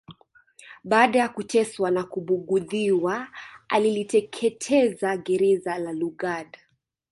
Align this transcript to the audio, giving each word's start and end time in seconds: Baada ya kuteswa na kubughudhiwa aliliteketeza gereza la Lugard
Baada 0.83 1.19
ya 1.19 1.29
kuteswa 1.29 1.91
na 1.91 2.03
kubughudhiwa 2.03 3.27
aliliteketeza 3.69 5.17
gereza 5.17 5.77
la 5.77 5.91
Lugard 5.93 6.57